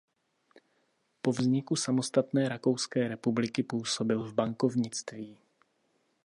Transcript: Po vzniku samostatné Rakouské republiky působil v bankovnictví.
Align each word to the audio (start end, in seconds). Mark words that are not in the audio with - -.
Po 1.21 1.31
vzniku 1.31 1.75
samostatné 1.75 2.49
Rakouské 2.49 3.07
republiky 3.07 3.63
působil 3.63 4.23
v 4.23 4.33
bankovnictví. 4.33 5.37